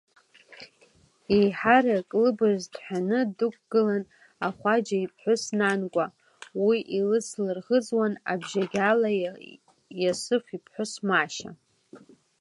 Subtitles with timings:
[1.35, 4.03] Еиҳарак лыбз ҭҳәаны дықәгылан
[4.47, 6.05] ахәаџьа иԥҳәыс Нангәа,
[6.65, 9.09] уи илыцлырӷызуан абжьагьала
[10.01, 11.51] Иасыф иԥҳәыс Машьа.